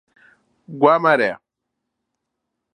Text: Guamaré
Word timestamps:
Guamaré 0.79 1.37